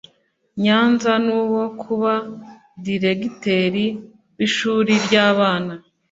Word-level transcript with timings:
Nyanza 0.63 1.11
n 1.25 1.27
uwo 1.41 1.63
kuba 1.81 2.13
diregiteri 2.85 3.85
w 4.37 4.39
ishuri 4.47 4.91
ry 5.05 5.13
abana 5.29 5.73